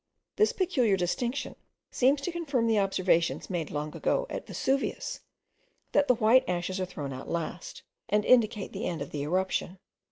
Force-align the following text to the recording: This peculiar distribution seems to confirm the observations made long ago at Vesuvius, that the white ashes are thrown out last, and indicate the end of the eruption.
This 0.37 0.51
peculiar 0.51 0.97
distribution 0.97 1.55
seems 1.91 2.21
to 2.21 2.31
confirm 2.31 2.65
the 2.65 2.79
observations 2.79 3.51
made 3.51 3.69
long 3.69 3.95
ago 3.95 4.25
at 4.31 4.47
Vesuvius, 4.47 5.19
that 5.91 6.07
the 6.07 6.15
white 6.15 6.43
ashes 6.49 6.79
are 6.81 6.85
thrown 6.87 7.13
out 7.13 7.29
last, 7.29 7.83
and 8.09 8.25
indicate 8.25 8.73
the 8.73 8.85
end 8.87 9.03
of 9.03 9.11
the 9.11 9.21
eruption. 9.21 9.77